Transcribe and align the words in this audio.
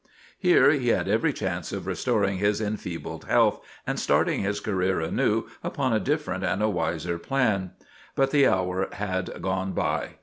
Here 0.39 0.71
he 0.71 0.87
had 0.87 1.07
every 1.07 1.31
chance 1.31 1.71
of 1.71 1.85
restoring 1.85 2.39
his 2.39 2.59
enfeebled 2.59 3.25
health, 3.25 3.59
and 3.85 3.99
starting 3.99 4.39
his 4.41 4.59
career 4.59 4.99
anew 4.99 5.45
upon 5.63 5.93
a 5.93 5.99
different 5.99 6.43
and 6.43 6.63
a 6.63 6.69
wiser 6.69 7.19
plan. 7.19 7.73
But 8.15 8.31
the 8.31 8.47
hour 8.47 8.87
had 8.93 9.39
gone 9.43 9.73
by. 9.73 10.15